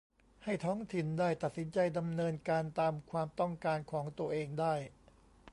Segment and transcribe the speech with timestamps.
[0.43, 4.73] ให้ท้องถิ่นได้ตัดสินใจดำเนินการตามความต้องการของตัวเองได้